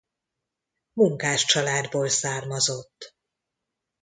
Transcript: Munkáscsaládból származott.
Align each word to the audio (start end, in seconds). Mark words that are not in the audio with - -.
Munkáscsaládból 0.93 2.09
származott. 2.09 3.15